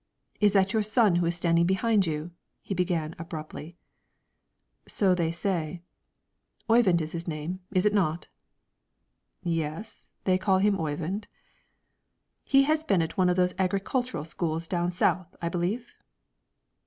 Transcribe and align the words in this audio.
"Is 0.39 0.53
that 0.53 0.73
your 0.73 0.81
son 0.81 1.17
who 1.17 1.27
is 1.27 1.35
standing 1.35 1.67
behind 1.67 2.07
you?" 2.07 2.31
he 2.63 2.73
began, 2.73 3.13
abruptly. 3.19 3.77
"So 4.87 5.13
they 5.13 5.31
say." 5.31 5.83
"Oyvind 6.67 7.01
is 7.01 7.11
his 7.11 7.27
name, 7.27 7.59
is 7.69 7.85
it 7.85 7.93
not?" 7.93 8.27
"Yes; 9.43 10.11
they 10.23 10.39
call 10.39 10.57
him 10.57 10.79
Oyvind." 10.79 11.27
"He 12.43 12.63
has 12.63 12.83
been 12.83 13.03
at 13.03 13.15
one 13.15 13.29
of 13.29 13.35
those 13.35 13.53
agricultural 13.59 14.25
schools 14.25 14.67
down 14.67 14.91
south, 14.91 15.35
I 15.39 15.49
believe?" 15.49 15.93